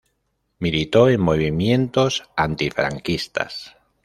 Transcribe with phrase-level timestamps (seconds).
[0.57, 3.75] Militó en movimientos antifranquistas.